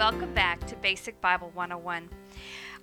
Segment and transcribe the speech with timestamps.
[0.00, 2.08] welcome back to Basic Bible 101.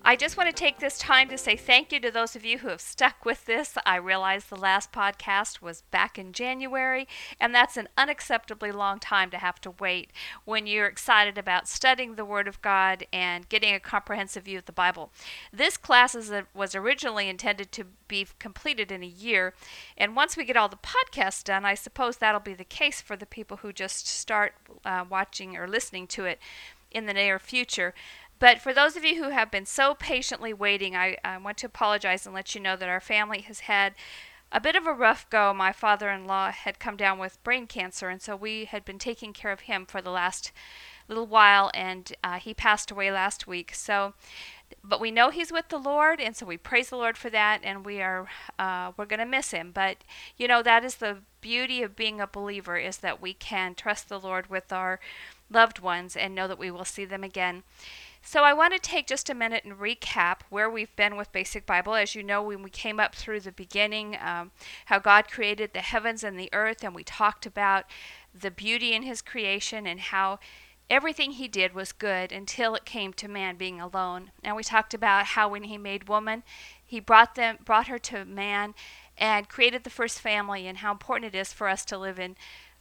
[0.03, 2.59] I just want to take this time to say thank you to those of you
[2.59, 3.75] who have stuck with this.
[3.87, 7.07] I realize the last podcast was back in January,
[7.39, 10.11] and that's an unacceptably long time to have to wait
[10.45, 14.65] when you're excited about studying the Word of God and getting a comprehensive view of
[14.65, 15.11] the Bible.
[15.51, 19.55] This class a, was originally intended to be completed in a year,
[19.97, 23.17] and once we get all the podcasts done, I suppose that'll be the case for
[23.17, 24.53] the people who just start
[24.85, 26.39] uh, watching or listening to it
[26.97, 27.93] in the near future.
[28.39, 31.67] But for those of you who have been so patiently waiting, I, I want to
[31.67, 33.93] apologize and let you know that our family has had
[34.51, 35.53] a bit of a rough go.
[35.53, 38.99] My father in law had come down with brain cancer, and so we had been
[38.99, 40.51] taking care of him for the last
[41.07, 43.73] little while, and uh, he passed away last week.
[43.73, 44.13] So,
[44.83, 47.61] but we know he's with the Lord, and so we praise the Lord for that,
[47.63, 48.27] and we are
[48.57, 49.71] uh, we're going to miss him.
[49.73, 49.97] But
[50.37, 54.09] you know that is the beauty of being a believer is that we can trust
[54.09, 54.99] the Lord with our
[55.49, 57.63] loved ones and know that we will see them again.
[58.21, 61.65] So I want to take just a minute and recap where we've been with Basic
[61.65, 61.95] Bible.
[61.95, 64.51] As you know, when we came up through the beginning, um,
[64.87, 67.85] how God created the heavens and the earth, and we talked about
[68.37, 70.39] the beauty in His creation and how
[70.89, 74.31] everything He did was good until it came to man being alone.
[74.43, 76.43] And we talked about how when He made woman,
[76.85, 78.73] He brought them, brought her to man,
[79.17, 82.35] and created the first family, and how important it is for us to live in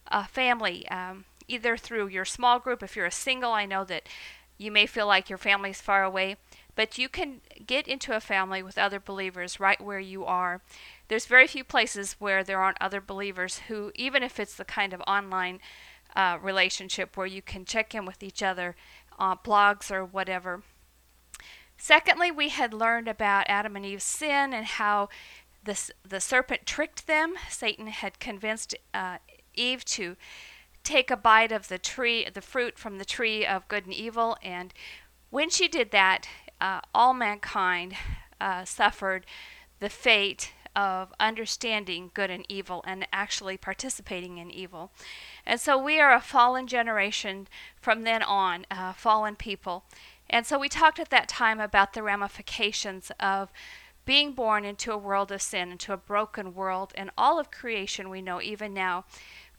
[0.07, 0.87] a family.
[0.89, 4.07] Um, either through your small group, if you're a single, I know that
[4.57, 6.37] you may feel like your family is far away,
[6.75, 10.61] but you can get into a family with other believers right where you are.
[11.07, 14.93] There's very few places where there aren't other believers who, even if it's the kind
[14.93, 15.59] of online
[16.17, 18.75] uh, relationship where you can check in with each other,
[19.19, 20.63] uh, blogs or whatever.
[21.77, 25.09] Secondly, we had learned about Adam and Eve's sin and how
[25.63, 27.35] this, the serpent tricked them.
[27.49, 29.17] Satan had convinced uh,
[29.53, 30.15] Eve to
[30.83, 34.37] take a bite of the tree, the fruit from the tree of good and evil.
[34.41, 34.73] And
[35.29, 36.27] when she did that,
[36.59, 37.93] uh, all mankind
[38.41, 39.25] uh, suffered
[39.79, 44.91] the fate of understanding good and evil and actually participating in evil.
[45.43, 47.47] And so we are a fallen generation
[47.81, 49.83] from then on, uh, fallen people.
[50.29, 53.51] And so we talked at that time about the ramifications of
[54.05, 58.09] being born into a world of sin, into a broken world, and all of creation
[58.09, 59.03] we know even now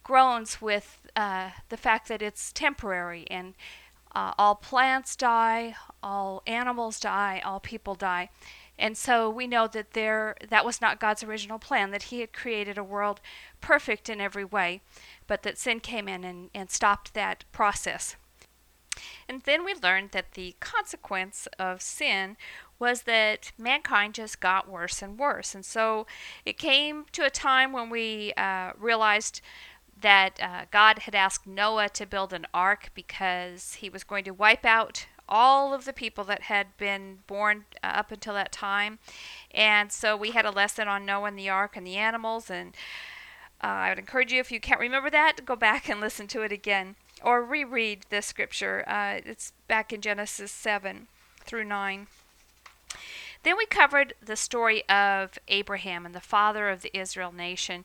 [0.05, 3.55] groans with uh, the fact that it's temporary and
[4.15, 8.31] uh, all plants die, all animals die, all people die.
[8.79, 12.33] And so we know that there that was not God's original plan, that He had
[12.33, 13.21] created a world
[13.61, 14.81] perfect in every way,
[15.27, 18.17] but that sin came in and, and stopped that process.
[19.29, 22.37] And then we learned that the consequence of sin
[22.79, 25.55] was that mankind just got worse and worse.
[25.55, 26.07] And so
[26.45, 29.41] it came to a time when we uh, realized
[30.01, 34.31] that uh, God had asked Noah to build an ark because he was going to
[34.31, 38.99] wipe out all of the people that had been born uh, up until that time.
[39.51, 42.51] And so we had a lesson on Noah and the ark and the animals.
[42.51, 42.75] And
[43.63, 46.27] uh, I would encourage you, if you can't remember that, to go back and listen
[46.29, 48.85] to it again or reread the scripture.
[48.87, 51.09] Uh, it's back in Genesis 7
[51.45, 52.07] through 9.
[53.43, 57.85] Then we covered the story of Abraham and the father of the Israel nation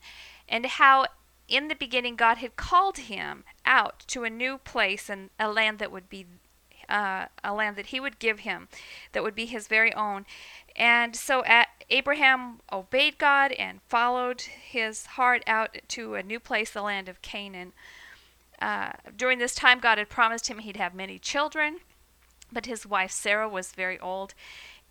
[0.49, 1.05] and how
[1.47, 5.79] in the beginning, God had called him out to a new place and a land
[5.79, 6.25] that would be
[6.89, 8.67] uh, a land that he would give him,
[9.11, 10.25] that would be his very own.
[10.75, 11.43] And so
[11.89, 17.21] Abraham obeyed God and followed his heart out to a new place, the land of
[17.21, 17.73] Canaan.
[18.59, 21.79] Uh, during this time, God had promised him he'd have many children,
[22.51, 24.33] but his wife Sarah was very old,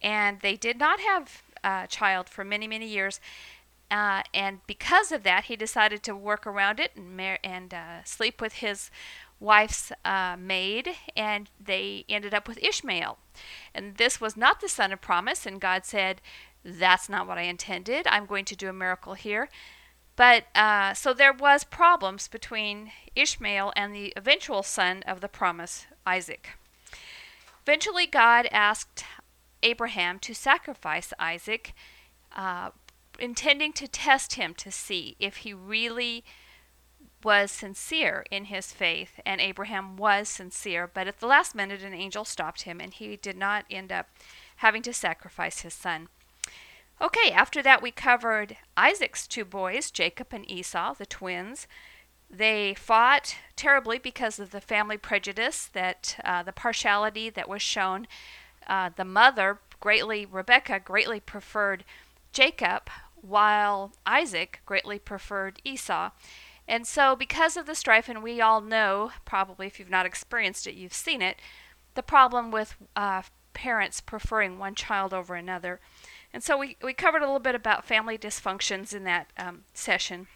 [0.01, 3.21] and they did not have a child for many, many years.
[3.91, 8.03] Uh, and because of that, he decided to work around it and, mar- and uh,
[8.05, 8.91] sleep with his
[9.43, 13.19] wife's uh, maid, and they ended up with Ishmael.
[13.75, 16.21] And this was not the son of promise, and God said,
[16.65, 18.07] That's not what I intended.
[18.07, 19.49] I'm going to do a miracle here.
[20.15, 25.87] But uh, so there was problems between Ishmael and the eventual son of the promise,
[26.06, 26.50] Isaac.
[27.62, 29.05] Eventually, God asked
[29.62, 31.75] Abraham to sacrifice Isaac,
[32.35, 32.71] uh,
[33.19, 36.25] intending to test him to see if he really
[37.25, 40.91] was sincere in his faith, and Abraham was sincere.
[40.93, 44.09] But at the last minute, an angel stopped him, and he did not end up
[44.57, 46.09] having to sacrifice his son.
[47.01, 51.67] Okay, after that, we covered Isaac's two boys, Jacob and Esau, the twins.
[52.31, 58.07] They fought terribly because of the family prejudice, that uh, the partiality that was shown.
[58.67, 61.85] Uh, the mother, greatly, Rebecca, greatly preferred
[62.33, 62.89] Jacob,
[63.21, 66.11] while Isaac greatly preferred Esau.
[66.73, 70.67] And so, because of the strife, and we all know, probably if you've not experienced
[70.67, 71.37] it, you've seen it,
[71.93, 73.21] the problem with uh,
[73.53, 75.81] parents preferring one child over another.
[76.33, 80.29] And so we, we covered a little bit about family dysfunctions in that um, session.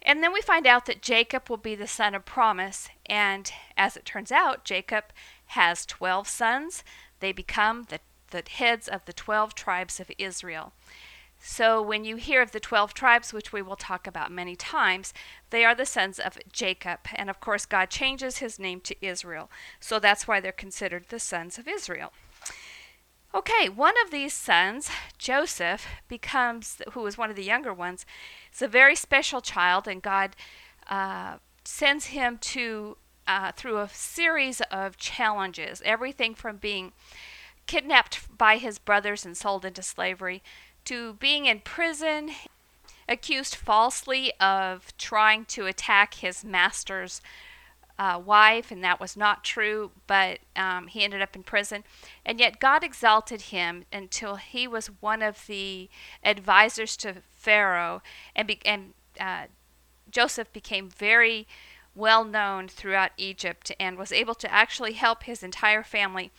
[0.00, 2.88] And then we find out that Jacob will be the son of promise.
[3.06, 5.06] And as it turns out, Jacob
[5.46, 6.84] has 12 sons.
[7.18, 7.98] They become the,
[8.30, 10.72] the heads of the 12 tribes of Israel.
[11.42, 15.14] So when you hear of the 12 tribes, which we will talk about many times,
[15.48, 17.00] they are the sons of Jacob.
[17.14, 19.50] And of course, God changes his name to Israel.
[19.80, 22.12] So that's why they're considered the sons of Israel.
[23.34, 28.04] Okay, one of these sons, Joseph, becomes, who is one of the younger ones,
[28.52, 30.36] is a very special child, and God
[30.88, 32.96] uh, sends him to
[33.26, 36.92] uh, through a series of challenges, everything from being
[37.66, 40.42] kidnapped by his brothers and sold into slavery
[40.90, 42.32] to being in prison,
[43.08, 47.20] accused falsely of trying to attack his master's
[47.96, 51.84] uh, wife, and that was not true, but um, he ended up in prison.
[52.26, 55.88] And yet, God exalted him until he was one of the
[56.24, 58.02] advisors to Pharaoh,
[58.34, 59.44] and, be- and uh,
[60.10, 61.46] Joseph became very
[61.94, 66.32] well known throughout Egypt and was able to actually help his entire family.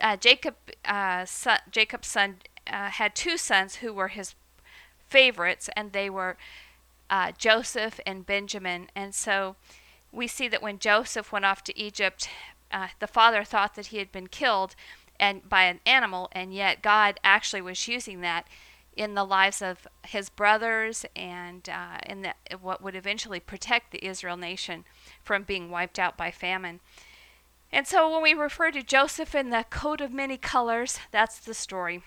[0.00, 0.54] Uh, Jacob,
[0.86, 2.36] uh, son, Jacob's son
[2.66, 4.34] uh, had two sons who were his
[5.08, 6.36] favorites, and they were
[7.10, 8.88] uh, Joseph and Benjamin.
[8.94, 9.56] And so
[10.12, 12.28] we see that when Joseph went off to Egypt,
[12.72, 14.74] uh, the father thought that he had been killed
[15.20, 18.48] and by an animal, and yet God actually was using that
[18.96, 24.04] in the lives of his brothers and uh, in the, what would eventually protect the
[24.04, 24.84] Israel nation
[25.22, 26.80] from being wiped out by famine.
[27.72, 31.54] And so when we refer to Joseph in the coat of many colors, that's the
[31.54, 32.02] story.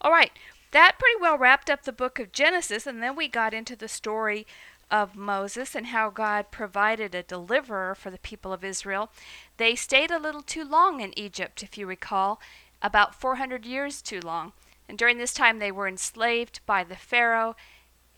[0.00, 0.30] All right,
[0.70, 3.88] that pretty well wrapped up the book of Genesis, and then we got into the
[3.88, 4.46] story
[4.90, 9.10] of Moses and how God provided a deliverer for the people of Israel.
[9.56, 12.40] They stayed a little too long in Egypt, if you recall,
[12.80, 14.52] about 400 years too long.
[14.88, 17.56] And during this time, they were enslaved by the Pharaoh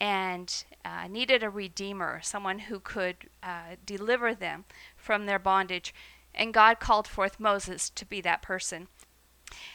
[0.00, 4.64] and uh, needed a redeemer, someone who could uh, deliver them
[4.96, 5.92] from their bondage.
[6.34, 8.88] And God called forth Moses to be that person.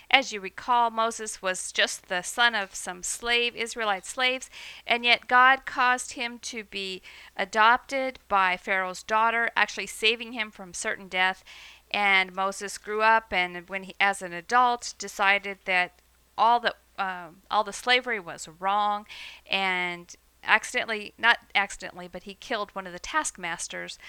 [0.10, 4.50] As you recall, Moses was just the son of some slave, Israelite slaves,
[4.86, 7.02] and yet God caused him to be
[7.36, 11.44] adopted by Pharaoh's daughter, actually saving him from certain death.
[11.92, 16.02] And Moses grew up, and when he, as an adult, decided that
[16.38, 19.06] all the um, all the slavery was wrong,
[19.50, 24.00] and accidentally, not accidentally, but he killed one of the taskmasters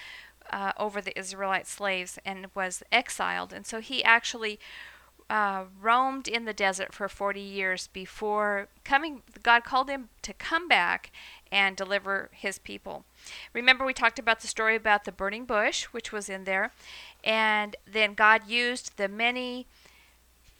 [0.50, 3.52] uh, over the Israelite slaves and was exiled.
[3.52, 4.58] And so he actually
[5.28, 9.22] uh, roamed in the desert for 40 years before coming.
[9.42, 11.10] God called him to come back
[11.50, 13.04] and deliver his people.
[13.52, 16.72] Remember, we talked about the story about the burning bush, which was in there,
[17.24, 19.66] and then God used the many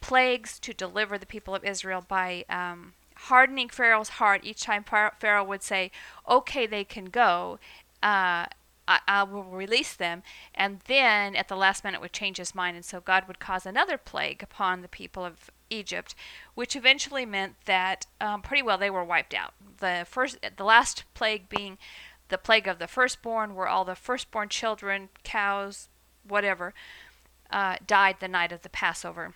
[0.01, 5.43] plagues to deliver the people of Israel by um, hardening Pharaoh's heart each time Pharaoh
[5.43, 5.91] would say,
[6.27, 7.59] "Okay, they can go."
[8.03, 8.45] Uh,
[8.87, 10.23] I, I, will release them.
[10.55, 12.75] And then at the last minute would change his mind.
[12.75, 16.15] And so God would cause another plague upon the people of Egypt,
[16.55, 19.53] which eventually meant that um, pretty well they were wiped out.
[19.79, 21.77] The first, the last plague being
[22.29, 25.89] the plague of the firstborn, where all the firstborn children, cows,
[26.27, 26.73] whatever,
[27.51, 29.33] uh, died the night of the Passover.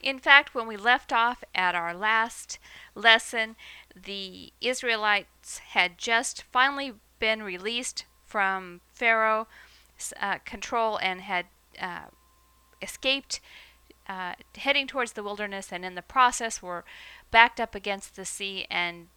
[0.00, 2.58] In fact, when we left off at our last
[2.94, 3.54] lesson,
[3.94, 9.46] the Israelites had just finally been released from Pharaoh
[10.18, 11.44] uh, control and had
[11.78, 12.06] uh,
[12.80, 13.40] escaped,
[14.08, 16.82] uh, heading towards the wilderness, and in the process were
[17.30, 18.66] backed up against the sea.
[18.70, 19.08] And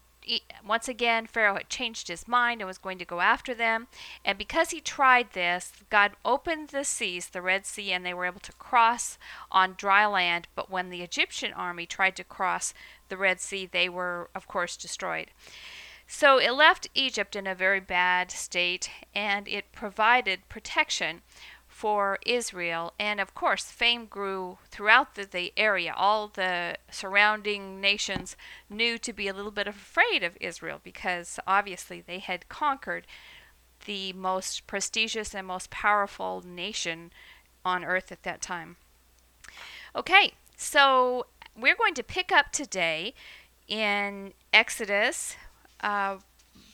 [0.68, 3.88] once again, Pharaoh had changed his mind and was going to go after them.
[4.26, 8.26] And because he tried this, God opened the seas, the Red Sea, and they were
[8.26, 9.18] able to cross
[9.50, 10.50] on dry land.
[10.56, 12.74] But when the Egyptian army tried to cross
[13.08, 15.32] the Red Sea, they were, of course, destroyed.
[16.08, 21.22] So it left Egypt in a very bad state and it provided protection
[21.68, 22.94] for Israel.
[22.98, 25.94] And of course, fame grew throughout the, the, area.
[25.96, 28.38] All the surrounding nations
[28.70, 33.08] knew to be a little bit afraid of Israel because obviously they had conquered
[33.86, 37.12] the most prestigious and most powerful nation
[37.66, 38.78] on earth at that time.
[39.96, 41.26] Okay, so
[41.60, 43.14] we're going to pick up today
[43.68, 45.36] in Exodus
[45.86, 46.18] uh,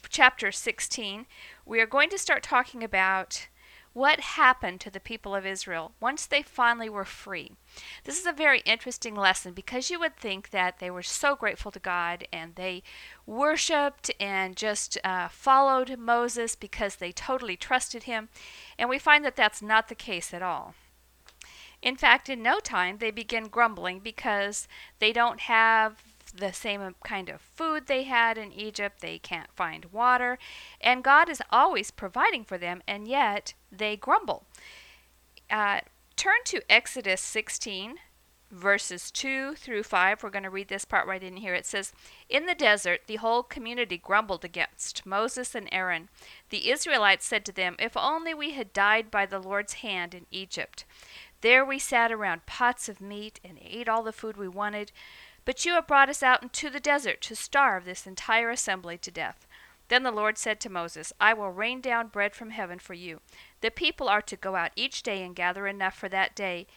[0.09, 1.25] chapter 16,
[1.65, 3.47] we are going to start talking about
[3.93, 7.51] what happened to the people of Israel once they finally were free.
[8.05, 11.71] This is a very interesting lesson because you would think that they were so grateful
[11.71, 12.83] to God and they
[13.25, 18.29] worshiped and just uh, followed Moses because they totally trusted him.
[18.79, 20.73] And we find that that's not the case at all.
[21.81, 27.29] In fact, in no time, they begin grumbling because they don't have the same kind
[27.29, 29.01] of food they had in Egypt.
[29.01, 30.37] They can't find water.
[30.79, 34.45] And God is always providing for them, and yet they grumble.
[35.49, 35.81] Uh,
[36.15, 37.95] turn to Exodus 16,
[38.51, 40.23] verses 2 through 5.
[40.23, 41.53] We're going to read this part right in here.
[41.53, 41.93] It says,
[42.29, 46.09] In the desert, the whole community grumbled against Moses and Aaron.
[46.49, 50.25] The Israelites said to them, If only we had died by the Lord's hand in
[50.31, 50.85] Egypt.
[51.41, 54.91] There we sat around pots of meat and ate all the food we wanted.
[55.45, 59.11] But you have brought us out into the desert to starve this entire assembly to
[59.11, 59.47] death.
[59.87, 63.19] Then the Lord said to Moses, I will rain down bread from heaven for you.
[63.61, 66.67] The people are to go out each day and gather enough for that day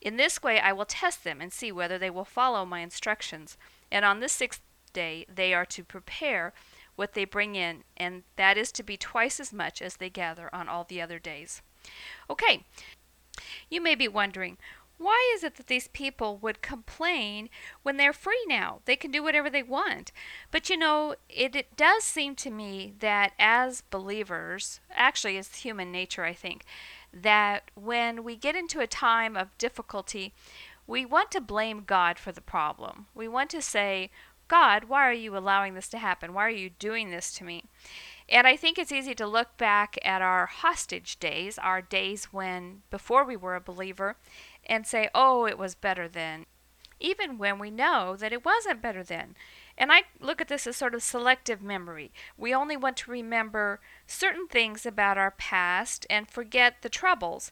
[0.00, 3.56] in this way I will test them and see whether they will follow my instructions.
[3.90, 4.62] And on the sixth
[4.92, 6.52] day they are to prepare
[6.96, 10.54] what they bring in, and that is to be twice as much as they gather
[10.54, 11.62] on all the other days.
[12.28, 12.64] Okay,
[13.70, 14.58] you may be wondering,
[15.00, 17.48] why is it that these people would complain
[17.82, 18.80] when they're free now?
[18.84, 20.12] They can do whatever they want.
[20.50, 25.90] But you know, it, it does seem to me that as believers, actually, it's human
[25.90, 26.66] nature, I think,
[27.14, 30.34] that when we get into a time of difficulty,
[30.86, 33.06] we want to blame God for the problem.
[33.14, 34.10] We want to say,
[34.48, 36.34] God, why are you allowing this to happen?
[36.34, 37.64] Why are you doing this to me?
[38.28, 42.82] And I think it's easy to look back at our hostage days, our days when,
[42.90, 44.16] before we were a believer,
[44.70, 46.46] and say, oh, it was better then,
[47.00, 49.34] even when we know that it wasn't better then.
[49.76, 52.12] And I look at this as sort of selective memory.
[52.38, 57.50] We only want to remember certain things about our past and forget the troubles.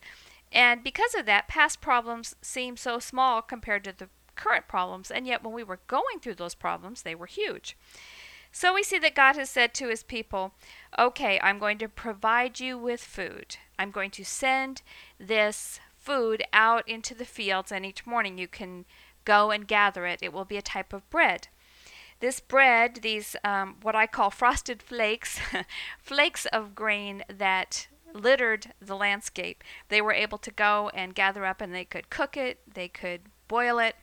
[0.53, 5.27] And because of that, past problems seem so small compared to the current problems, and
[5.27, 7.77] yet when we were going through those problems, they were huge.
[8.53, 10.53] So we see that God has said to his people,
[10.99, 13.57] Okay, I'm going to provide you with food.
[13.79, 14.83] I'm going to send
[15.19, 18.87] this food out into the fields, and each morning you can
[19.27, 20.21] go and gather it.
[20.23, 21.49] It will be a type of bread.
[22.21, 25.39] This bread, these um, what I call frosted flakes,
[26.03, 31.61] flakes of grain that littered the landscape, they were able to go and gather up
[31.61, 33.95] and they could cook it, they could boil it.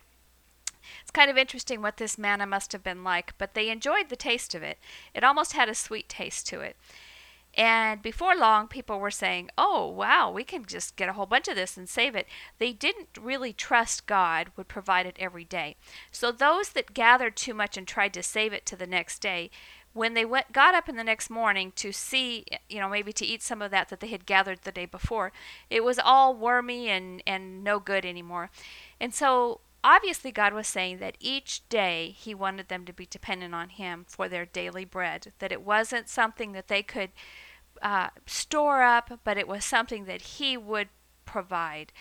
[1.02, 4.16] It's kind of interesting what this manna must have been like, but they enjoyed the
[4.16, 4.78] taste of it.
[5.12, 6.76] It almost had a sweet taste to it.
[7.56, 11.48] And before long, people were saying, oh, wow, we can just get a whole bunch
[11.48, 12.26] of this and save it.
[12.58, 15.76] They didn't really trust God would provide it every day.
[16.10, 19.50] So those that gathered too much and tried to save it to the next day,
[19.94, 23.24] when they went, got up in the next morning to see, you know, maybe to
[23.24, 25.32] eat some of that that they had gathered the day before,
[25.70, 28.50] it was all wormy and, and no good anymore.
[29.00, 33.54] And so obviously God was saying that each day he wanted them to be dependent
[33.54, 37.08] on him for their daily bread, that it wasn't something that they could
[37.82, 40.88] uh, store up, but it was something that He would
[41.24, 41.92] provide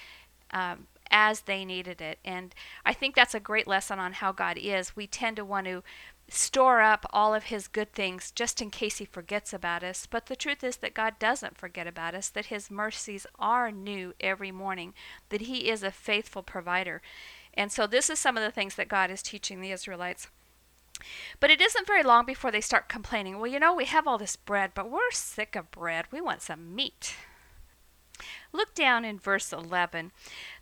[0.52, 2.20] um, as they needed it.
[2.24, 2.54] And
[2.86, 4.96] I think that's a great lesson on how God is.
[4.96, 5.84] We tend to want to
[6.28, 10.08] store up all of His good things just in case He forgets about us.
[10.10, 14.14] But the truth is that God doesn't forget about us, that His mercies are new
[14.20, 14.94] every morning,
[15.30, 17.02] that He is a faithful provider.
[17.54, 20.28] And so, this is some of the things that God is teaching the Israelites.
[21.40, 23.38] But it isn't very long before they start complaining.
[23.38, 26.06] Well, you know, we have all this bread, but we're sick of bread.
[26.12, 27.16] We want some meat.
[28.54, 30.12] Look down in verse 11.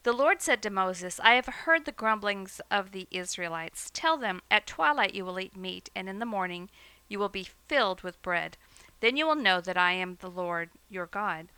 [0.02, 3.92] The Lord said to Moses, I have heard the grumblings of the Israelites.
[3.94, 6.70] Tell them, At twilight you will eat meat, and in the morning
[7.08, 8.58] you will be filled with bread.
[9.02, 11.50] Then you will know that I am the Lord your God.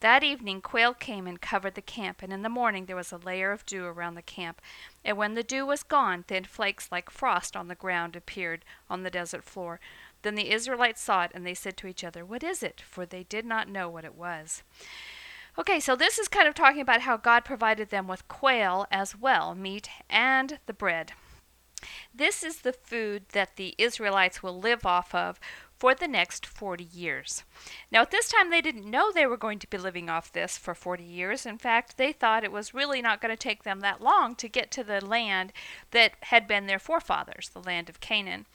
[0.00, 3.16] That evening quail came and covered the camp, and in the morning there was a
[3.16, 4.60] layer of dew around the camp.
[5.04, 9.02] And when the dew was gone, thin flakes like frost on the ground appeared on
[9.02, 9.80] the desert floor.
[10.22, 12.80] Then the Israelites saw it, and they said to each other, What is it?
[12.80, 14.62] For they did not know what it was.
[15.58, 19.16] Okay, so this is kind of talking about how God provided them with quail as
[19.16, 21.12] well, meat and the bread.
[22.14, 25.38] This is the food that the Israelites will live off of
[25.78, 27.44] for the next 40 years.
[27.90, 30.56] Now, at this time, they didn't know they were going to be living off this
[30.56, 31.44] for 40 years.
[31.44, 34.48] In fact, they thought it was really not going to take them that long to
[34.48, 35.52] get to the land
[35.90, 38.46] that had been their forefathers, the land of Canaan.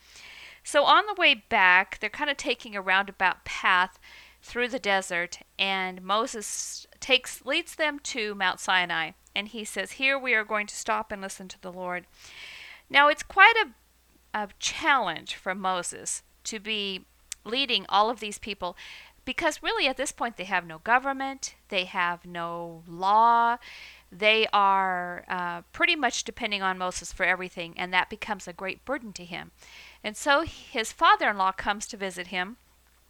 [0.64, 3.98] So, on the way back, they're kind of taking a roundabout path
[4.42, 10.18] through the desert, and Moses takes leads them to Mount Sinai, and he says, "Here
[10.18, 12.06] we are going to stop and listen to the Lord."
[12.88, 17.06] Now, it's quite a, a challenge for Moses to be
[17.44, 18.76] leading all of these people
[19.24, 23.56] because really at this point they have no government, they have no law,
[24.10, 28.84] they are uh, pretty much depending on Moses for everything, and that becomes a great
[28.84, 29.52] burden to him.
[30.04, 32.56] And so his father in law comes to visit him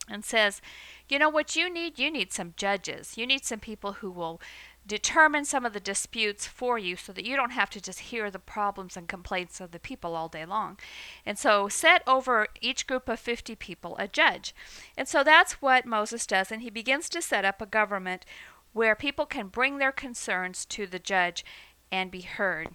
[0.08, 0.60] and says,
[1.08, 1.98] You know what you need?
[1.98, 3.16] You need some judges.
[3.16, 4.40] You need some people who will
[4.86, 8.30] determine some of the disputes for you so that you don't have to just hear
[8.30, 10.78] the problems and complaints of the people all day long.
[11.24, 14.54] And so set over each group of 50 people a judge.
[14.96, 16.50] And so that's what Moses does.
[16.50, 18.24] And he begins to set up a government
[18.72, 21.44] where people can bring their concerns to the judge
[21.90, 22.68] and be heard.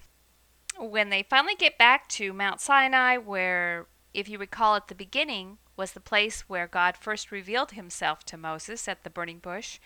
[0.79, 5.57] When they finally get back to Mount Sinai, where, if you recall at the beginning,
[5.75, 9.79] was the place where God first revealed himself to Moses at the burning bush,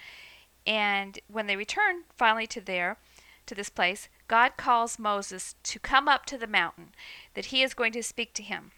[0.65, 2.97] and when they return finally to there,
[3.45, 6.91] to this place, God calls Moses to come up to the mountain,
[7.33, 8.71] that he is going to speak to him.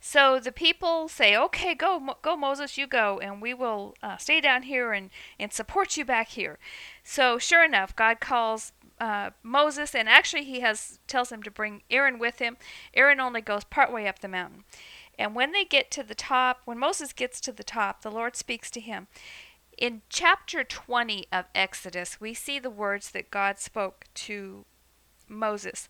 [0.00, 4.40] So the people say, "Okay, go, go, Moses, you go, and we will uh, stay
[4.40, 6.58] down here and and support you back here."
[7.02, 11.82] So sure enough, God calls uh, Moses, and actually he has tells him to bring
[11.90, 12.56] Aaron with him.
[12.94, 14.64] Aaron only goes part way up the mountain,
[15.18, 18.36] and when they get to the top, when Moses gets to the top, the Lord
[18.36, 19.08] speaks to him,
[19.78, 24.64] in chapter 20 of Exodus, we see the words that God spoke to
[25.28, 25.88] Moses.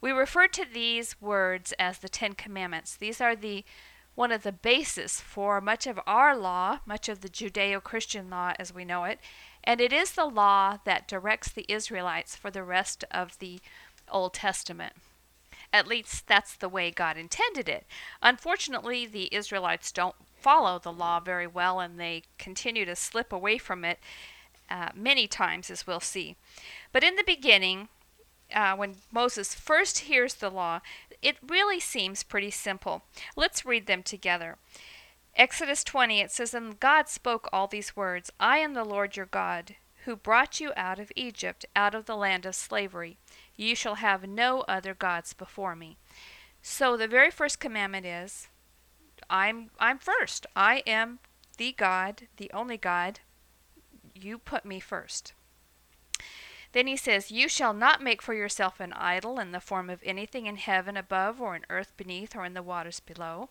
[0.00, 2.96] We refer to these words as the Ten Commandments.
[2.96, 3.64] These are the
[4.14, 8.72] one of the basis for much of our law, much of the Judeo-Christian law as
[8.72, 9.20] we know it,
[9.62, 13.60] and it is the law that directs the Israelites for the rest of the
[14.10, 14.94] Old Testament.
[15.70, 17.84] At least that's the way God intended it.
[18.22, 20.16] Unfortunately, the Israelites don't
[20.46, 23.98] follow the law very well and they continue to slip away from it
[24.70, 26.36] uh, many times, as we'll see.
[26.92, 27.88] But in the beginning,
[28.54, 30.82] uh, when Moses first hears the law,
[31.20, 33.02] it really seems pretty simple.
[33.34, 34.56] Let's read them together.
[35.34, 39.26] Exodus 20, it says, And God spoke all these words I am the Lord your
[39.26, 39.74] God,
[40.04, 43.16] who brought you out of Egypt, out of the land of slavery.
[43.56, 45.96] You shall have no other gods before me.
[46.62, 48.46] So the very first commandment is
[49.28, 50.46] I'm I'm first.
[50.54, 51.18] I am
[51.56, 53.20] the God, the only God.
[54.14, 55.32] You put me first.
[56.72, 60.02] Then he says, You shall not make for yourself an idol in the form of
[60.04, 63.48] anything in heaven above, or in earth beneath, or in the waters below.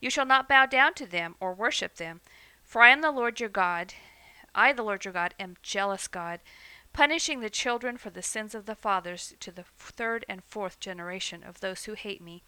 [0.00, 2.20] You shall not bow down to them, or worship them.
[2.64, 3.94] For I am the Lord your God.
[4.54, 6.40] I, the Lord your God, am jealous God,
[6.92, 11.42] punishing the children for the sins of the fathers to the third and fourth generation
[11.42, 12.42] of those who hate me,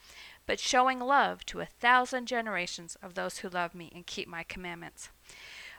[0.47, 4.43] but showing love to a thousand generations of those who love me and keep my
[4.43, 5.09] commandments.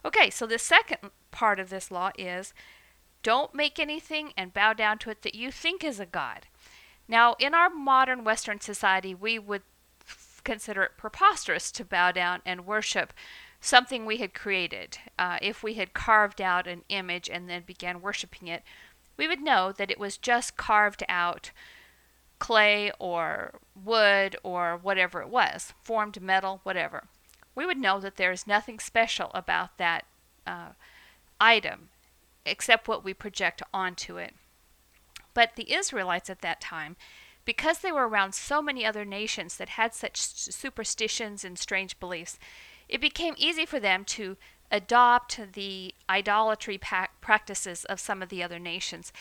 [0.04, 2.54] Okay, so the second part of this law is
[3.24, 6.48] don't make anything and bow down to it that you think is a god.
[7.08, 9.64] Now, in our modern Western society, we would
[10.44, 13.14] consider it preposterous to bow down and worship
[13.60, 15.00] something we had created.
[15.18, 18.64] Uh, if we had carved out an image and then began worshiping it,
[19.18, 21.52] we would know that it was just carved out
[22.40, 27.06] clay or wood or whatever it was, formed metal, whatever.
[27.54, 30.06] We would know that there is nothing special about that
[30.46, 30.70] uh,
[31.40, 31.90] item
[32.46, 34.34] except what we project onto it.
[35.34, 36.96] But the Israelites at that time,
[37.44, 42.38] because they were around so many other nations that had such superstitions and strange beliefs,
[42.88, 44.38] it became easy for them to
[44.72, 46.80] adopt the idolatry
[47.22, 49.14] practices of some of the other nations.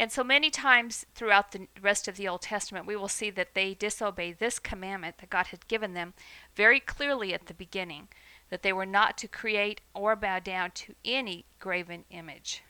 [0.00, 3.54] And so many times throughout the rest of the Old Testament, we will see that
[3.54, 6.14] they disobey this commandment that God had given them
[6.54, 8.06] very clearly at the beginning
[8.48, 12.62] that they were not to create or bow down to any graven image.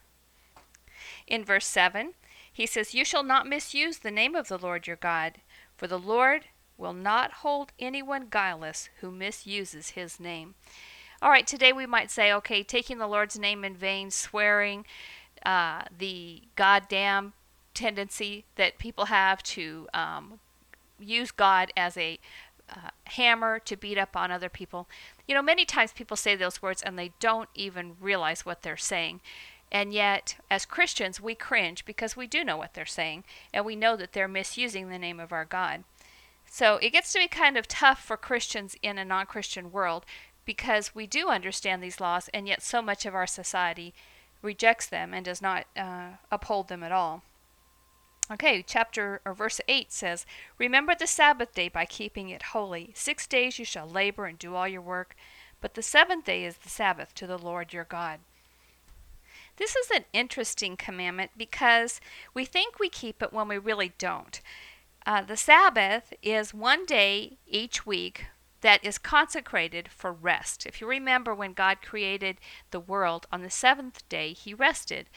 [1.27, 2.14] In verse 7,
[2.51, 5.35] he says, You shall not misuse the name of the Lord your God,
[5.77, 6.47] for the Lord
[6.79, 10.55] will not hold anyone guileless who misuses his name.
[11.21, 14.87] All right, today we might say, okay, taking the Lord's name in vain, swearing,
[15.44, 17.33] uh, the goddamn
[17.74, 20.40] tendency that people have to um,
[20.98, 22.18] use God as a
[22.70, 24.88] uh, hammer to beat up on other people.
[25.27, 28.77] You know, many times people say those words and they don't even realize what they're
[28.77, 29.20] saying.
[29.70, 33.77] And yet, as Christians, we cringe because we do know what they're saying and we
[33.77, 35.85] know that they're misusing the name of our God.
[36.51, 40.05] So it gets to be kind of tough for Christians in a non Christian world
[40.44, 43.92] because we do understand these laws, and yet so much of our society
[44.42, 47.22] rejects them and does not uh, uphold them at all.
[48.31, 50.27] Okay, chapter or verse 8 says,
[50.59, 52.92] Remember the Sabbath day by keeping it holy.
[52.94, 55.16] Six days you shall labor and do all your work,
[55.61, 58.20] but the seventh day is the Sabbath to the Lord your God.
[59.57, 62.01] This is an interesting commandment because
[62.35, 64.40] we think we keep it when we really don't.
[65.07, 68.27] Uh, the Sabbath is one day each week
[68.61, 70.66] that is consecrated for rest.
[70.66, 72.38] If you remember when God created
[72.71, 75.09] the world on the seventh day, he rested.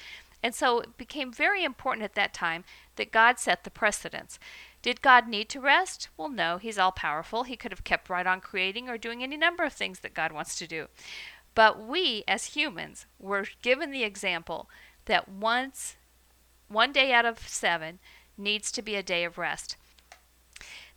[0.43, 2.63] And so it became very important at that time
[2.95, 4.39] that God set the precedence.
[4.82, 6.10] Did God need to rest?
[6.17, 7.43] Well, no, he's all powerful.
[7.43, 10.32] He could have kept right on creating or doing any number of things that God
[10.32, 10.88] wants to do.
[11.54, 14.69] But we, as humans, were given the example
[15.06, 15.95] that once,
[16.67, 17.99] one day out of seven,
[18.38, 19.75] needs to be a day of rest.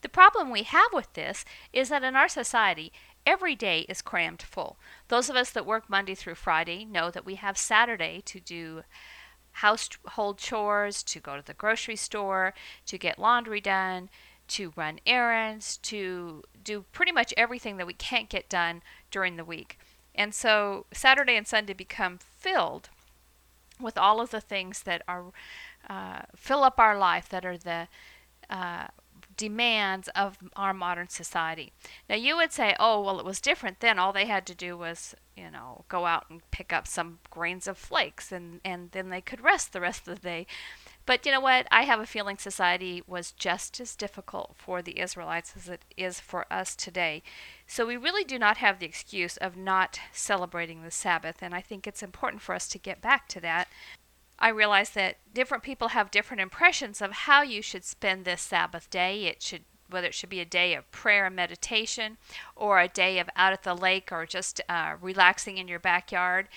[0.05, 2.93] The problem we have with this is that in our society,
[3.25, 4.77] every day is crammed full.
[5.09, 8.83] Those of us that work Monday through Friday know that we have Saturday to do
[9.53, 12.53] household chores, to go to the grocery store,
[12.85, 14.11] to get laundry done,
[14.49, 19.45] to run errands, to do pretty much everything that we can't get done during the
[19.45, 19.79] week.
[20.15, 22.91] And so Saturday and Sunday become filled
[23.81, 25.33] with all of the things that are
[25.89, 27.89] uh, fill up our life that are the
[28.51, 28.89] uh,
[29.37, 31.73] demands of our modern society.
[32.09, 33.99] Now you would say, "Oh, well it was different then.
[33.99, 37.67] All they had to do was, you know, go out and pick up some grains
[37.67, 40.47] of flakes and and then they could rest the rest of the day."
[41.07, 41.67] But you know what?
[41.71, 46.19] I have a feeling society was just as difficult for the Israelites as it is
[46.19, 47.23] for us today.
[47.67, 51.61] So we really do not have the excuse of not celebrating the Sabbath, and I
[51.61, 53.69] think it's important for us to get back to that.
[54.39, 58.91] I realize that different people have different impressions of how you should spend this Sabbath
[58.91, 59.25] day.
[59.25, 62.17] It should whether it should be a day of prayer and meditation
[62.57, 66.49] or a day of out at the lake or just uh, relaxing in your backyard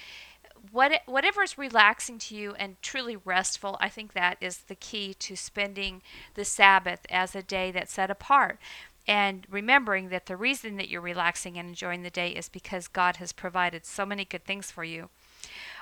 [0.72, 5.14] what whatever is relaxing to you and truly restful, I think that is the key
[5.16, 6.02] to spending
[6.34, 8.60] the Sabbath as a day that's set apart.
[9.08, 13.18] And remembering that the reason that you're relaxing and enjoying the day is because God
[13.18, 15.10] has provided so many good things for you.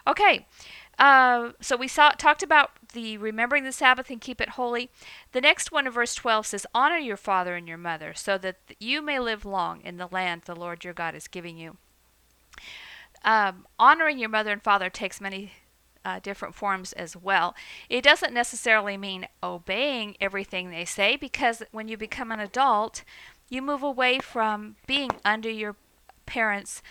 [0.07, 0.45] Okay,
[0.99, 4.89] uh, so we saw talked about the remembering the Sabbath and keep it holy.
[5.31, 8.57] The next one in verse 12 says, Honor your father and your mother, so that
[8.79, 11.77] you may live long in the land the Lord your God is giving you.
[13.23, 15.51] Um, honoring your mother and father takes many
[16.05, 17.55] uh, different forms as well.
[17.89, 23.03] It doesn't necessarily mean obeying everything they say because when you become an adult,
[23.49, 25.75] you move away from being under your
[26.25, 26.81] parents'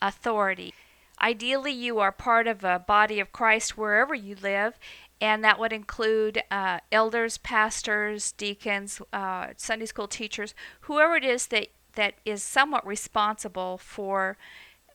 [0.00, 0.74] authority.
[1.20, 4.78] Ideally, you are part of a body of Christ wherever you live,
[5.20, 11.48] and that would include uh, elders, pastors, deacons, uh, Sunday school teachers, whoever it is
[11.48, 14.38] that, that is somewhat responsible for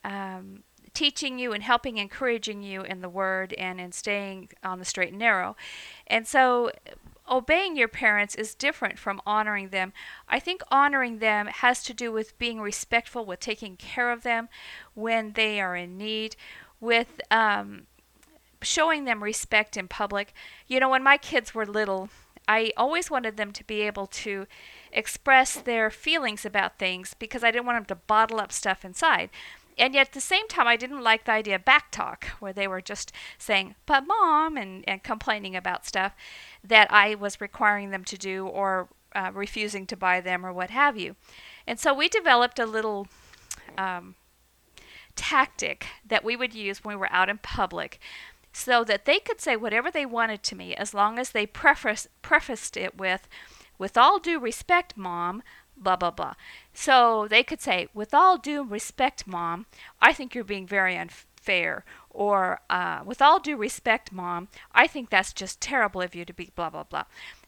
[0.03, 4.85] um, teaching you and helping, encouraging you in the Word and in staying on the
[4.85, 5.55] straight and narrow.
[6.07, 6.71] And so,
[7.29, 9.93] obeying your parents is different from honoring them.
[10.27, 14.49] I think honoring them has to do with being respectful, with taking care of them
[14.93, 16.35] when they are in need,
[16.79, 17.88] with um,
[18.61, 20.33] showing them respect in public.
[20.67, 22.09] You know, when my kids were little,
[22.47, 24.45] I always wanted them to be able to
[24.91, 29.29] express their feelings about things because I didn't want them to bottle up stuff inside
[29.77, 32.53] and yet at the same time i didn't like the idea of back talk where
[32.53, 36.13] they were just saying but mom and, and complaining about stuff
[36.63, 40.69] that i was requiring them to do or uh, refusing to buy them or what
[40.69, 41.15] have you.
[41.65, 43.07] And so we developed a little
[43.77, 44.15] um,
[45.15, 47.99] tactic that we would use when we were out in public
[48.51, 52.07] so that they could say whatever they wanted to me as long as they preface,
[52.21, 53.27] prefaced it with
[53.77, 55.43] with all due respect mom
[55.77, 56.35] blah, blah, blah.
[56.73, 59.65] So they could say, with all due respect, mom,
[60.01, 61.85] I think you're being very unfair.
[62.09, 66.33] Or, uh, with all due respect, mom, I think that's just terrible of you to
[66.33, 67.05] be blah, blah, blah.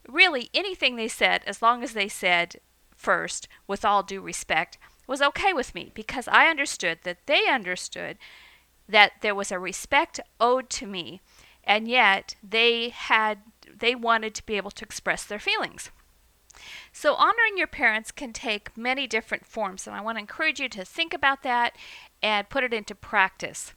[0.08, 2.60] Really, anything they said, as long as they said
[2.96, 8.18] first, with all due respect, was okay with me because I understood that they understood
[8.90, 11.22] that there was a respect owed to me
[11.64, 13.40] and yet they had
[13.80, 15.92] they wanted to be able to express their feelings
[17.00, 20.68] so, honoring your parents can take many different forms, and I want to encourage you
[20.70, 21.76] to think about that
[22.24, 23.76] and put it into practice.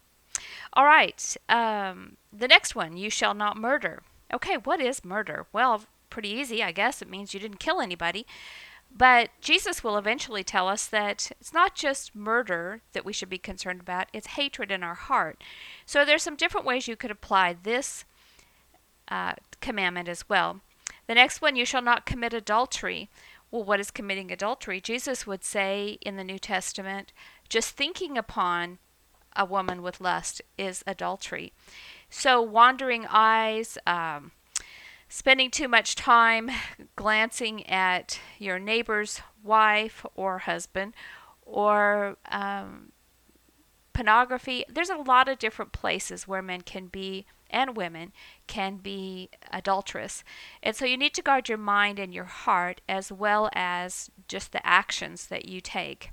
[0.73, 4.03] All right, um, the next one you shall not murder.
[4.33, 5.45] Okay, what is murder?
[5.53, 7.03] Well, pretty easy, I guess.
[7.03, 8.25] It means you didn't kill anybody.
[8.91, 13.37] But Jesus will eventually tell us that it's not just murder that we should be
[13.37, 15.45] concerned about, it's hatred in our heart.
[15.85, 18.07] So there's some different ways you could apply this
[19.09, 20.63] uh, commandment as well.
[21.11, 23.11] The next one, you shall not commit adultery.
[23.51, 24.81] Well, what is committing adultery?
[24.81, 27.13] Jesus would say in the New Testament,
[27.49, 28.79] just thinking upon
[29.35, 31.53] a woman with lust is adultery.
[32.11, 34.31] So, wandering eyes, um,
[35.09, 36.49] spending too much time
[36.95, 40.95] glancing at your neighbor's wife or husband,
[41.45, 42.93] or um,
[43.93, 44.65] pornography.
[44.69, 48.13] There's a lot of different places where men can be and women
[48.47, 50.25] can be adulterous.
[50.63, 54.53] And so you need to guard your mind and your heart as well as just
[54.53, 56.11] the actions that you take.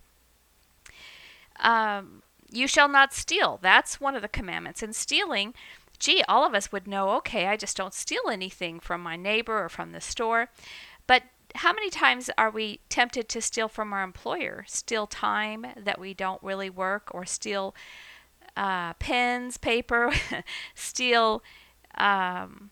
[1.60, 2.22] Um,
[2.52, 3.60] you shall not steal.
[3.62, 4.82] That's one of the commandments.
[4.82, 5.54] And stealing,
[6.00, 9.64] gee, all of us would know okay, I just don't steal anything from my neighbor
[9.64, 10.50] or from the store.
[11.08, 11.24] But
[11.56, 14.64] how many times are we tempted to steal from our employer?
[14.68, 17.74] Steal time that we don't really work or steal
[18.58, 20.12] uh, pens, paper,
[20.76, 21.44] steal,
[21.96, 22.72] um,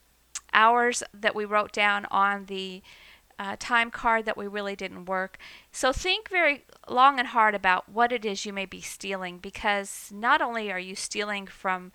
[0.52, 2.82] hours that we wrote down on the
[3.38, 5.38] uh, time card that we really didn't work.
[5.70, 10.10] So think very long and hard about what it is you may be stealing because
[10.12, 11.92] not only are you stealing from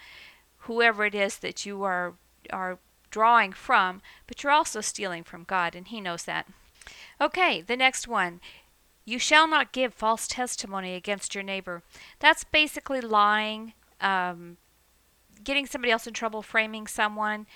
[0.60, 2.14] whoever it is that you are
[2.52, 6.48] are drawing from, but you're also stealing from God and he knows that.
[7.20, 8.40] Okay, the next one.
[9.04, 11.82] You shall not give false testimony against your neighbor.
[12.20, 14.58] That's basically lying, um,
[15.44, 17.48] getting somebody else in trouble, framing someone.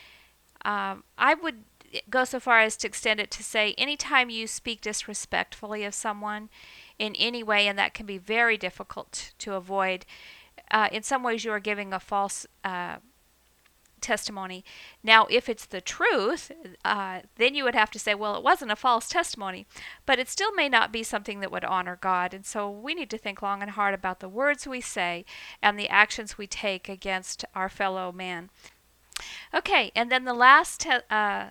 [0.63, 1.63] Um, I would
[2.09, 6.49] go so far as to extend it to say anytime you speak disrespectfully of someone
[6.97, 10.05] in any way, and that can be very difficult to avoid,
[10.71, 12.97] uh, in some ways you are giving a false uh,
[14.05, 14.63] testimony.
[15.03, 16.51] Now, if it's the truth,
[16.85, 19.65] uh, then you would have to say, well, it wasn't a false testimony,
[20.05, 22.33] but it still may not be something that would honor God.
[22.33, 25.25] And so we need to think long and hard about the words we say
[25.61, 28.49] and the actions we take against our fellow man.
[29.53, 31.49] Okay, and then the last uh,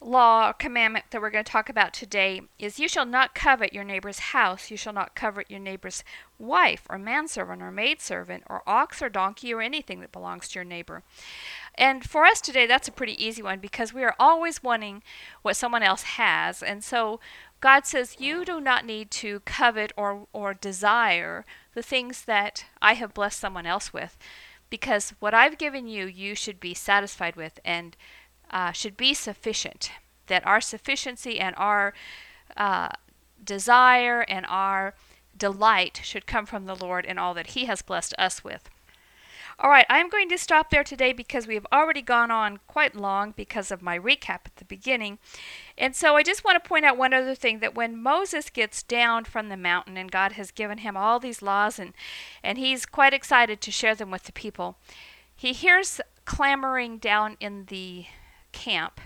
[0.00, 3.72] law or commandment that we're going to talk about today is you shall not covet
[3.72, 6.04] your neighbor's house, you shall not covet your neighbor's
[6.38, 10.64] wife, or manservant, or maidservant, or ox, or donkey, or anything that belongs to your
[10.64, 11.02] neighbor.
[11.76, 15.02] And for us today, that's a pretty easy one because we are always wanting
[15.42, 16.62] what someone else has.
[16.62, 17.18] And so
[17.60, 22.94] God says, You do not need to covet or, or desire the things that I
[22.94, 24.16] have blessed someone else with
[24.70, 27.96] because what I've given you, you should be satisfied with and
[28.50, 29.90] uh, should be sufficient.
[30.26, 31.94] That our sufficiency and our
[32.56, 32.88] uh,
[33.42, 34.94] desire and our
[35.36, 38.70] delight should come from the Lord in all that He has blessed us with.
[39.56, 42.96] All right, I'm going to stop there today because we have already gone on quite
[42.96, 45.18] long because of my recap at the beginning.
[45.78, 48.82] And so I just want to point out one other thing that when Moses gets
[48.82, 51.92] down from the mountain and God has given him all these laws and
[52.42, 54.76] and he's quite excited to share them with the people,
[55.36, 58.06] he hears clamoring down in the
[58.50, 59.00] camp.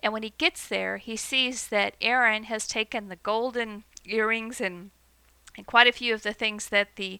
[0.00, 4.90] And when he gets there, he sees that Aaron has taken the golden earrings and
[5.56, 7.18] and quite a few of the things that the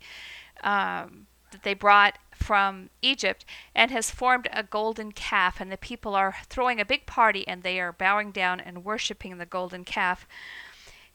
[0.63, 6.15] um, that they brought from Egypt and has formed a golden calf, and the people
[6.15, 10.29] are throwing a big party and they are bowing down and worshiping the golden calf.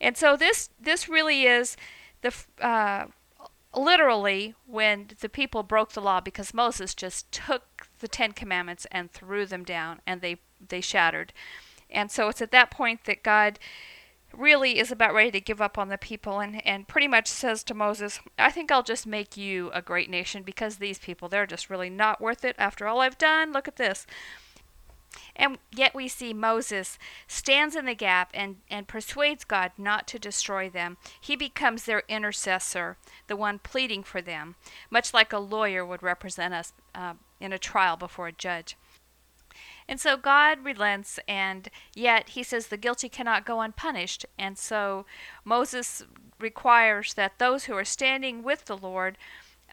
[0.02, 1.78] And so this this really is
[2.22, 3.06] the uh,
[3.74, 9.10] literally when the people broke the law because Moses just took the Ten Commandments and
[9.10, 11.32] threw them down and they they shattered.
[11.90, 13.58] And so it's at that point that God
[14.34, 17.64] really is about ready to give up on the people and, and pretty much says
[17.64, 21.46] to Moses, I think I'll just make you a great nation because these people, they're
[21.46, 23.54] just really not worth it after all I've done.
[23.54, 24.06] Look at this.
[25.36, 30.20] And yet we see Moses stands in the gap and, and persuades God not to
[30.20, 30.98] destroy them.
[31.20, 34.56] He becomes their intercessor, the one pleading for them,
[34.90, 38.78] much like a lawyer would represent us uh, in a trial before a judge.
[39.92, 44.26] And so God relents, and yet he says the guilty cannot go unpunished.
[44.40, 45.06] And so
[45.44, 46.04] Moses
[46.40, 49.18] requires that those who are standing with the Lord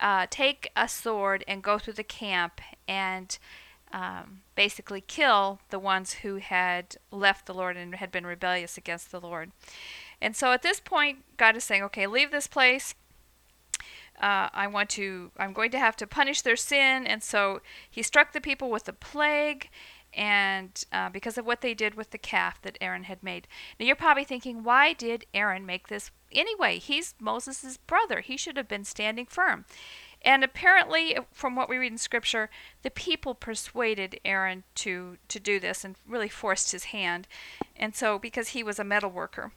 [0.01, 3.39] uh, take a sword and go through the camp and
[3.93, 9.13] um, basically kill the ones who had left the Lord and had been rebellious against
[9.13, 9.53] the Lord.
[10.21, 12.97] And so at this point, God is saying, okay, leave this place.
[14.21, 17.07] Uh, I want to, I'm going to have to punish their sin.
[17.07, 19.71] And so he struck the people with a plague
[20.15, 23.47] and uh, because of what they did with the calf that Aaron had made.
[23.79, 26.79] Now you're probably thinking, why did Aaron make this anyway?
[26.79, 28.21] He's Moses' brother.
[28.21, 29.65] He should have been standing firm.
[30.23, 32.51] And apparently, from what we read in Scripture,
[32.83, 37.29] the people persuaded Aaron to, to do this and really forced his hand.
[37.77, 39.53] And so, because he was a metal worker.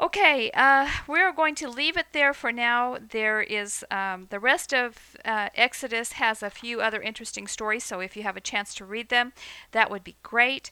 [0.00, 2.96] Okay, uh, we're going to leave it there for now.
[3.10, 8.00] There is um, the rest of uh, Exodus has a few other interesting stories, so
[8.00, 9.34] if you have a chance to read them,
[9.72, 10.70] that would be great.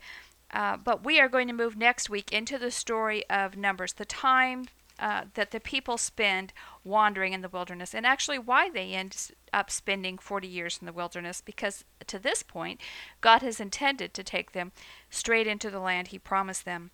[0.51, 4.07] Uh, but we are going to move next week into the story of Numbers, the
[4.07, 4.65] time
[4.99, 9.71] uh, that the people spend wandering in the wilderness, and actually why they end up
[9.71, 12.81] spending 40 years in the wilderness, because to this point,
[13.21, 14.73] God has intended to take them
[15.11, 16.93] straight into the land He promised them.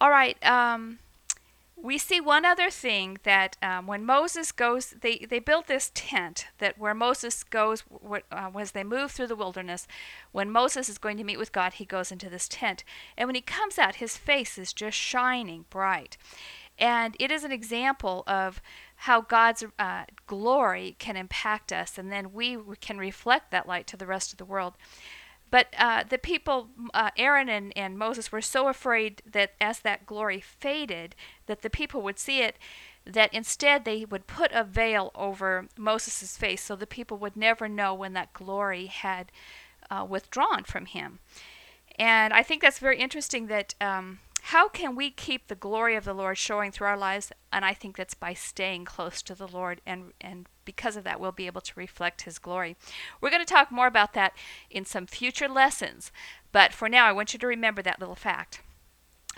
[0.00, 0.36] All right.
[0.44, 0.98] Um,
[1.82, 6.46] we see one other thing that um, when Moses goes, they, they built this tent
[6.58, 7.82] that where Moses goes,
[8.30, 9.88] uh, as they move through the wilderness,
[10.30, 12.84] when Moses is going to meet with God, he goes into this tent.
[13.16, 16.16] And when he comes out, his face is just shining bright.
[16.78, 18.62] And it is an example of
[18.94, 23.96] how God's uh, glory can impact us, and then we can reflect that light to
[23.96, 24.74] the rest of the world.
[25.52, 30.06] But uh, the people, uh, Aaron and, and Moses, were so afraid that as that
[30.06, 32.56] glory faded, that the people would see it,
[33.04, 37.68] that instead they would put a veil over Moses' face so the people would never
[37.68, 39.30] know when that glory had
[39.90, 41.18] uh, withdrawn from Him.
[41.98, 46.06] And I think that's very interesting that um, how can we keep the glory of
[46.06, 47.30] the Lord showing through our lives?
[47.52, 51.20] And I think that's by staying close to the Lord, and, and because of that,
[51.20, 52.76] we'll be able to reflect His glory.
[53.20, 54.32] We're going to talk more about that
[54.70, 56.12] in some future lessons,
[56.52, 58.60] but for now, I want you to remember that little fact.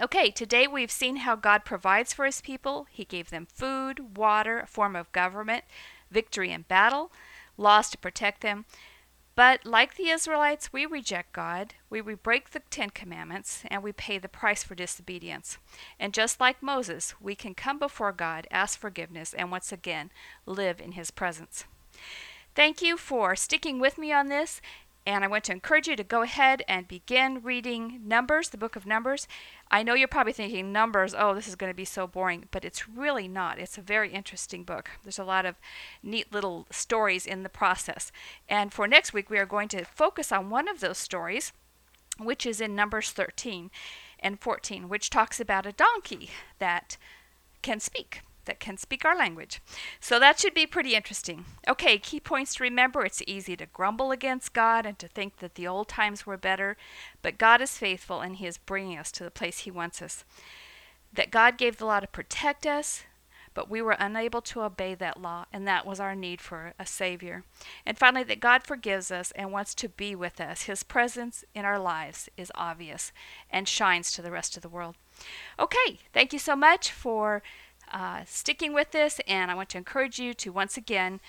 [0.00, 2.86] Okay, today we've seen how God provides for His people.
[2.90, 5.64] He gave them food, water, a form of government,
[6.10, 7.12] victory in battle,
[7.56, 8.64] laws to protect them.
[9.36, 13.92] But like the Israelites, we reject God, we, we break the Ten Commandments, and we
[13.92, 15.58] pay the price for disobedience.
[15.98, 20.10] And just like Moses, we can come before God, ask forgiveness, and once again
[20.46, 21.64] live in His presence.
[22.54, 24.60] Thank you for sticking with me on this,
[25.06, 28.74] and I want to encourage you to go ahead and begin reading Numbers, the book
[28.74, 29.28] of Numbers.
[29.70, 32.64] I know you're probably thinking, Numbers, oh, this is going to be so boring, but
[32.64, 33.58] it's really not.
[33.58, 34.90] It's a very interesting book.
[35.02, 35.56] There's a lot of
[36.02, 38.10] neat little stories in the process.
[38.48, 41.52] And for next week, we are going to focus on one of those stories,
[42.18, 43.70] which is in Numbers 13
[44.20, 46.96] and 14, which talks about a donkey that
[47.60, 49.60] can speak that can speak our language.
[50.00, 51.44] So that should be pretty interesting.
[51.68, 55.54] Okay, key points to remember it's easy to grumble against God and to think that
[55.54, 56.76] the old times were better,
[57.22, 60.24] but God is faithful and He is bringing us to the place He wants us.
[61.12, 63.04] That God gave the law to protect us,
[63.54, 66.84] but we were unable to obey that law, and that was our need for a
[66.84, 67.44] Savior.
[67.86, 70.62] And finally, that God forgives us and wants to be with us.
[70.62, 73.12] His presence in our lives is obvious
[73.48, 74.96] and shines to the rest of the world.
[75.58, 77.42] Okay, thank you so much for
[77.92, 81.20] uh, sticking with this, and I want to encourage you to once again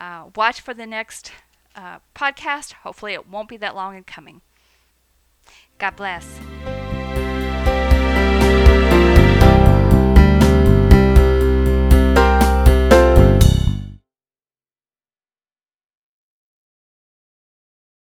[0.00, 1.32] uh, watch for the next
[1.74, 2.72] uh, podcast.
[2.74, 4.40] Hopefully, it won't be that long in coming.
[5.78, 6.40] God bless.